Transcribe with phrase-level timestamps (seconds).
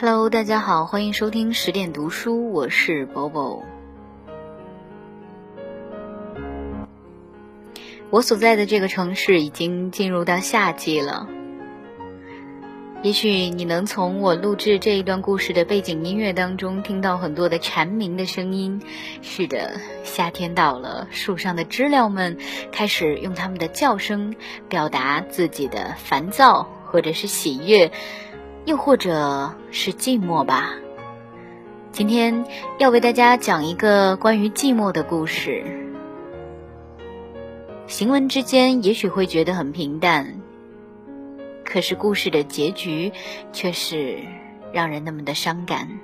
[0.00, 3.64] Hello，大家好，欢迎收听十点读书，我是 Bobo。
[8.08, 11.26] 我所在的这个城市已经进入到夏季了，
[13.02, 18.80] 也许你能从我录制这一段故事的背景音乐当中听到很多的蝉鸣的声音。
[19.20, 22.38] 是的，夏天到了，树上的知了们
[22.70, 24.36] 开始用它们的叫声
[24.68, 27.90] 表达自己的烦躁或者是喜悦。
[28.68, 30.74] 又或者是寂寞吧。
[31.90, 32.44] 今天
[32.78, 35.64] 要为大家讲一个关于寂寞的故事。
[37.86, 40.42] 行文之间也许会觉得很平淡，
[41.64, 43.12] 可是故事的结局
[43.54, 44.18] 却是
[44.70, 45.98] 让人那么的伤感。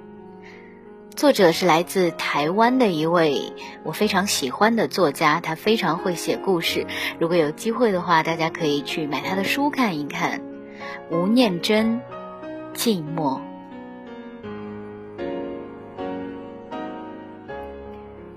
[1.14, 6.86] 作者是来自台湾的一位我非常喜欢的作家，他非常会写故事。
[7.18, 10.40] 如果有机会的话，大家可以去买他的书看一看。
[11.10, 12.00] 吴念真。
[12.74, 13.40] 寂寞。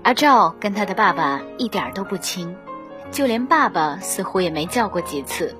[0.02, 2.56] 阿赵跟他的爸爸一点都不亲，
[3.10, 5.54] 就连爸爸似乎也没叫过几次。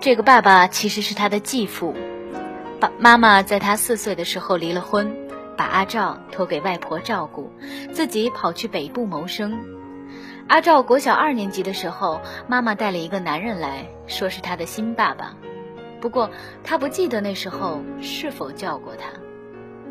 [0.00, 1.94] 这个爸爸其实是他的继父。
[2.78, 5.16] 爸妈妈在他四岁的时候离了婚，
[5.56, 7.50] 把阿赵托给外婆照顾，
[7.92, 9.58] 自己跑去北部谋生。
[10.46, 15.34] 阿赵国小二年级的时候，妈妈带了一个男人来说是他的新爸爸。
[16.04, 16.30] 不过，
[16.62, 19.08] 他不记得那时候是否叫过他，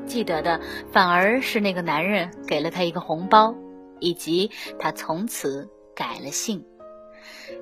[0.05, 0.61] 记得的
[0.91, 3.55] 反而是那个男人给了他一个红包，
[3.99, 6.63] 以及他从此改了姓。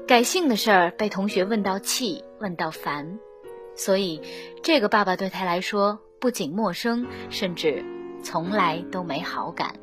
[0.06, 3.20] 改姓的事儿被同学问到气，问到烦，
[3.74, 4.22] 所以
[4.62, 7.86] 这个爸爸对他来说不仅陌生，甚至
[8.22, 9.76] 从来都没好感。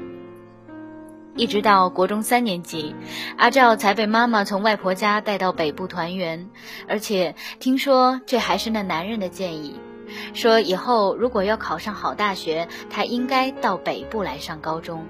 [1.38, 2.94] 一直到国中三年级，
[3.36, 6.50] 阿赵才被妈妈从外婆家带到北部团圆，
[6.88, 9.78] 而且听说这还是那男人的建议，
[10.34, 15.06] 说以后如果要考上好大学，他应该到北部来上高中。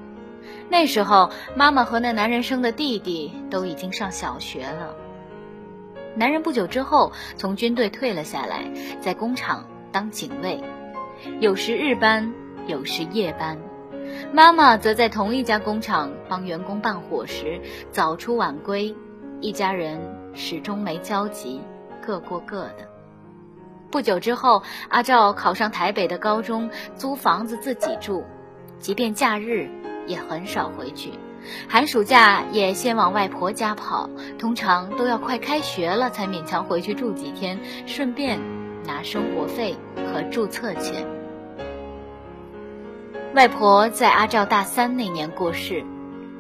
[0.69, 4.95] 那时候，妈妈和那男人生的弟弟都已经上小学了。
[6.15, 10.63] 男人不久之后从军队退了下来，在工厂当警卫，
[11.41, 12.31] 有时日班，
[12.67, 13.59] 有时夜班。
[14.33, 18.95] 妈妈则在同一家工厂帮员工办伙食，早出晚归，
[19.41, 20.01] 一家人
[20.35, 21.61] 始终没交集，
[22.05, 22.89] 各过各的。
[23.91, 28.25] 不久之后，阿赵考上台北的高中，租房子自己住，
[28.79, 29.71] 即便假日
[30.07, 31.13] 也很少回去，
[31.69, 38.39] 寒暑假也先往外婆家跑，通常都要快开学了才勉强回去住几天，顺便
[38.85, 39.75] 拿生活费
[40.13, 41.18] 和注册钱。
[43.35, 45.85] 外婆在阿照大三那年过世，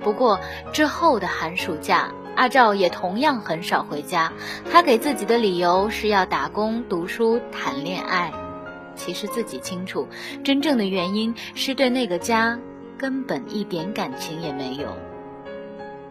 [0.01, 0.41] 不过
[0.73, 4.33] 之后的寒暑假，阿照也同样很少回家。
[4.71, 8.33] 他给自己的理由是要打工、读书、谈恋爱。
[8.97, 10.09] 其实自己清楚，
[10.43, 12.59] 真正的原因是对那个家
[12.97, 14.89] 根本一点感情也没有。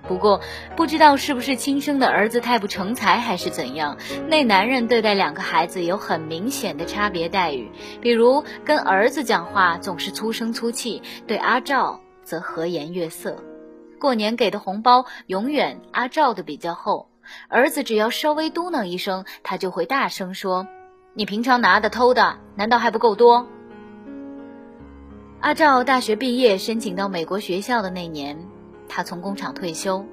[0.08, 0.42] 不过，
[0.76, 3.98] 不知道是不是亲生的儿子太不成才，还是怎样，
[4.28, 7.70] 那男人对待两个孩子有很明显的差别待遇。
[8.02, 13.36] 比如，跟儿子讲话总是粗声粗气，对阿赵则和颜悦色。
[14.00, 17.10] 过年给的红包永远阿赵的比较厚，
[17.50, 20.68] 儿子只要稍微嘟囔一声，他就会大声说
[21.14, 23.48] ：“你平常拿的偷的，难道还不够多？”
[25.42, 28.38] 阿赵大学毕业，申请到美国学校的那年。
[28.90, 30.06] 他从工厂退休，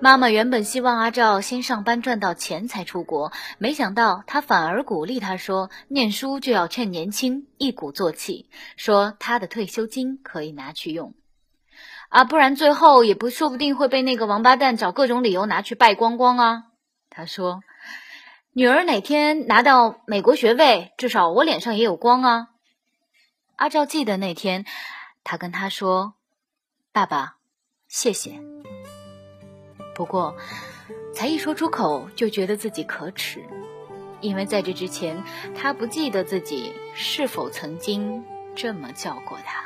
[0.00, 11.14] 妈妈原本希望阿赵先上班赚到钱才出国，没想到他反而鼓励他说：“念书就要趁年轻，一鼓作气，说他的退休金可以拿去用，
[12.08, 16.64] 啊，不然最后也不说不定会被那个王八蛋找各种理由拿去败光光啊。”
[17.10, 17.60] 他说
[18.52, 22.48] ：“女儿哪天拿到美国学位，至少我脸上也有光啊。”
[23.56, 24.64] 阿赵记得那天，
[25.22, 26.14] 他跟他说
[26.92, 27.33] ：“爸爸。”
[27.94, 28.32] 谢谢。
[29.94, 30.36] 不过，
[31.14, 33.40] 才一说出口，就觉得自己可耻，
[34.20, 35.22] 因为在这之前，
[35.54, 38.24] 他不记得自己是否曾经
[38.56, 39.62] 这么叫过他。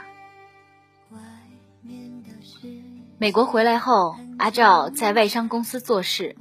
[3.17, 6.37] 美国回来后，阿赵在外商公司做事，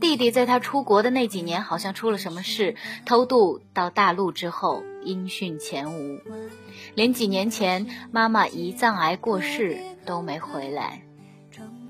[0.00, 2.74] 弟弟在他出国的那几年，好像出了什么事，
[3.04, 6.22] 偷渡到大陆之后音讯全无，
[6.94, 11.02] 连几年前妈妈胰脏癌过世都没回来。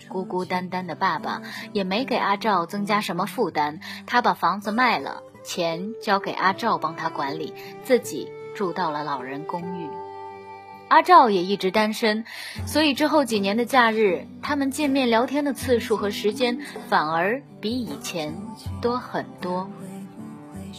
[0.09, 9.89] 孤孤单单的爸爸也没给阿赵增加什么负担，他把房子卖了，钱交给阿赵帮他管理，自己住到了老人公寓。
[10.89, 12.25] 阿赵也一直单身，
[12.67, 16.59] 所以之后几年的假日，他们见面聊天的次数和时间
[16.89, 18.35] 反而比以前
[18.81, 19.69] 多很多。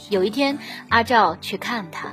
[0.10, 0.58] 有一天，
[0.90, 2.10] 阿赵去看他，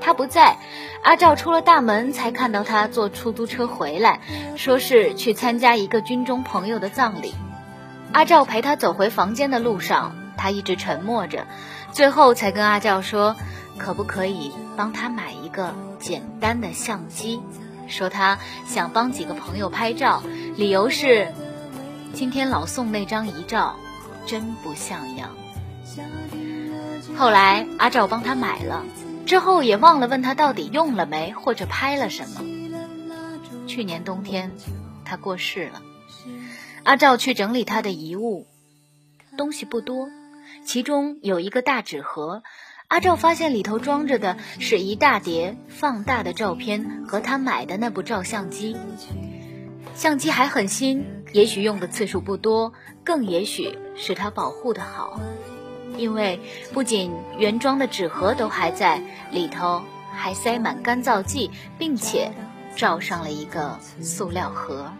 [0.00, 0.56] 他不在，
[1.02, 4.20] 阿照出了大门才看到他坐出租车回来，
[4.56, 7.34] 说是去参加一个军中朋友的葬礼。
[8.12, 11.46] 阿照陪他走回房间的路上，他一直沉默着，
[11.92, 13.36] 最后才跟阿照说，
[13.78, 17.40] 可不可以帮他买一个简单的相机，
[17.86, 20.22] 说他想帮几个朋友拍照，
[20.56, 21.32] 理由是
[22.12, 23.76] 今天老宋那张遗照
[24.26, 25.30] 真不像样。
[27.16, 28.84] 后来阿照帮他买了，
[29.30, 32.40] 之后也忘了问他到底用了没或者拍了什么。
[33.68, 34.50] 去年冬天，
[35.04, 35.80] 他过世了。
[36.82, 38.48] 阿照去整理他的遗物，
[39.38, 40.08] 东西不多，
[40.64, 42.42] 其中有一个大纸盒。
[42.88, 48.76] 阿照发现里头装着的是一大叠放大的照片和他买的那部照相机。
[49.94, 52.72] 相机还很新，也许用的次数不多，
[53.04, 55.20] 更也许是他保护的好，
[55.96, 56.40] 因为
[56.72, 59.82] 不仅原装的纸盒都还在，里头
[60.12, 62.32] 还塞满干燥剂，并且
[62.76, 64.90] 罩上了一个塑料盒。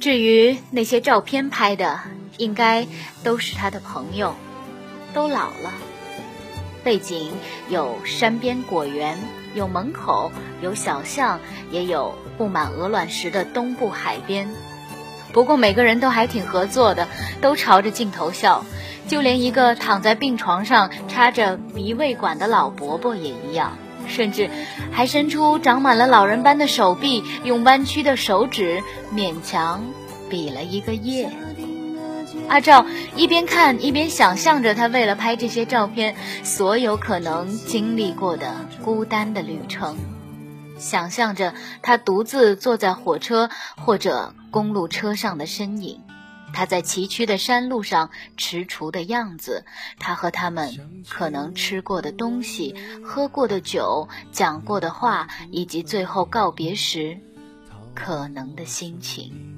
[0.00, 2.00] 至于那些照片拍的，
[2.38, 2.86] 应该
[3.24, 4.34] 都是他的朋友，
[5.12, 5.72] 都老了。
[6.84, 7.32] 背景
[7.68, 9.18] 有山边果园，
[9.54, 10.30] 有门口，
[10.62, 11.40] 有小巷，
[11.72, 14.48] 也有布满鹅卵石的东部海边。
[15.36, 17.08] 不过每个人都还挺合作的，
[17.42, 18.64] 都朝着镜头笑。
[19.06, 23.76] 就连一个躺在病床上插着鼻胃管的老伯伯也一样。
[24.08, 24.48] 甚至
[24.92, 28.82] 还伸出长满了老人斑的手臂，用弯曲的手指
[29.14, 29.84] 勉强
[30.30, 31.30] 比了一个耶。
[32.48, 39.98] 阿照一边看一边想象着他为了拍这些照片所有可能经历过的孤单的旅程，
[40.78, 46.02] 想象着他独自坐在火车或者公路车上的身影。
[46.52, 49.64] 他在崎岖的山路上踟蹰的样子，
[49.98, 52.74] 他和他们可能吃过的东西、
[53.04, 57.18] 喝过的酒、讲过的话，以及最后告别时
[57.94, 59.55] 可能的心情。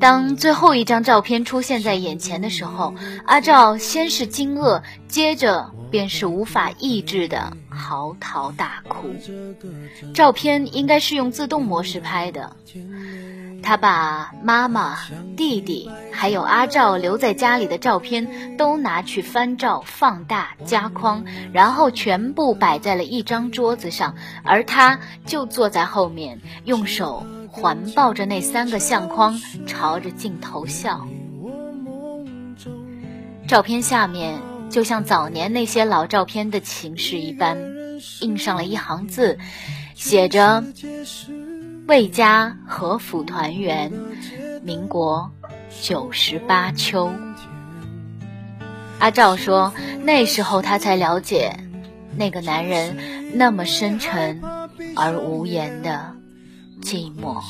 [0.00, 2.94] 当最后一张照片出现在眼前的时候，
[3.26, 9.10] 阿照先是惊愕，接着便是无法抑制的嚎啕大哭。
[10.14, 12.56] 照片应该是用自动模式拍的。
[13.62, 14.96] 他把妈妈、
[15.36, 21.22] 弟弟还有阿照留在家里的照片都拿去翻照、放大、加框，
[21.52, 24.14] 然后全部摆在了一张桌子上，
[24.44, 31.06] 而他就坐在后面，用手环抱着那三个相框，朝着镜头笑。
[33.48, 37.58] 照片下面就像早年那些老照片的形式一般，
[38.20, 39.38] 印上了一行字，
[39.94, 40.64] 写着。
[41.88, 43.92] 魏家和府团圆，
[44.62, 45.32] 民国
[45.82, 47.12] 九十八秋。
[49.00, 49.72] 阿照说，
[50.04, 51.58] 那时候他才了解，
[52.16, 52.96] 那个男人
[53.34, 54.40] 那么深沉
[54.94, 56.14] 而无言的
[56.82, 57.40] 寂寞。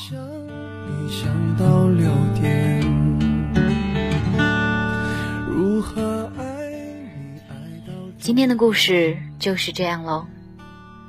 [8.19, 10.25] 今天的故事就是这样喽，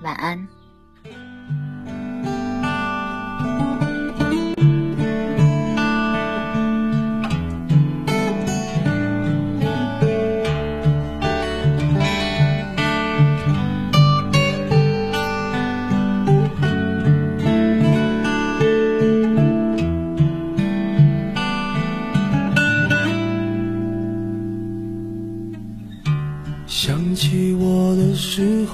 [0.02, 0.48] 晚安。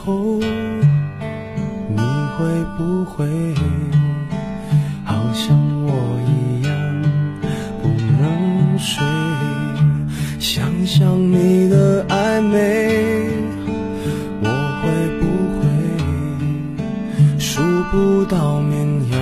[0.04, 0.38] 后
[1.90, 2.00] 你
[2.36, 2.38] 会
[2.76, 3.26] 不会
[5.04, 5.90] 好像我
[6.26, 6.70] 一样
[7.82, 7.88] 不
[8.20, 9.02] 能睡？
[10.38, 13.26] 想想你的暧昧
[14.40, 14.48] 我
[14.80, 14.88] 会
[15.20, 15.26] 不
[15.58, 15.60] 会
[17.38, 19.18] 数不到绵羊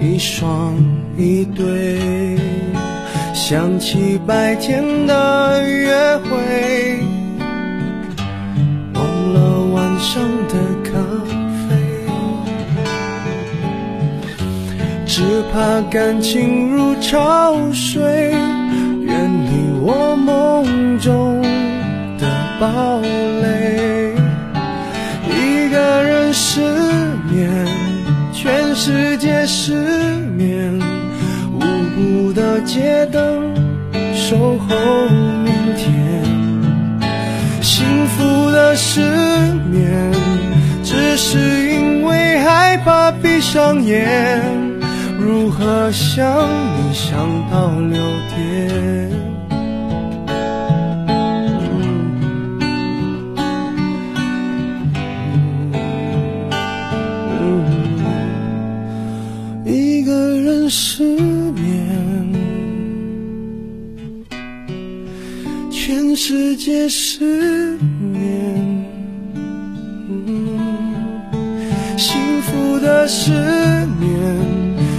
[0.00, 0.74] 一双
[1.16, 2.38] 一对？
[3.34, 7.02] 想起白天的约会
[10.00, 10.98] 上的咖
[11.68, 11.76] 啡，
[15.06, 18.32] 只怕感情如潮水，
[19.02, 21.42] 远离我梦中
[22.18, 22.26] 的
[22.58, 23.00] 堡
[23.42, 24.14] 垒。
[25.28, 26.62] 一个人失
[27.30, 27.68] 眠，
[28.32, 29.74] 全世界失
[30.34, 30.80] 眠。
[31.52, 31.60] 无
[31.94, 33.54] 辜的街灯
[34.14, 34.74] 守候
[38.76, 39.00] 失
[39.70, 40.12] 眠
[40.82, 41.38] 只是
[41.72, 44.40] 因为害怕闭上眼
[45.18, 46.24] 如何想
[46.76, 47.18] 你想
[47.50, 47.98] 到六
[48.34, 49.10] 点
[59.64, 61.52] 一个人失眠
[65.70, 68.09] 全世界失眠
[72.80, 73.30] 的思
[74.00, 74.36] 念，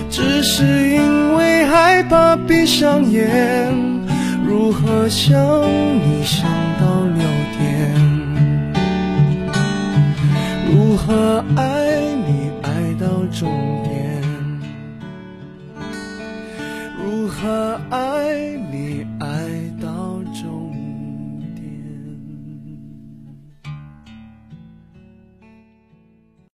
[0.10, 3.74] 只是因为害怕闭上眼。
[4.46, 5.38] 如何想
[6.04, 6.50] 你想